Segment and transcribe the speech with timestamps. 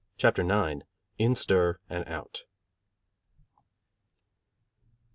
[0.17, 0.81] CHAPTER IX.
[1.19, 2.45] _In Stir and Out.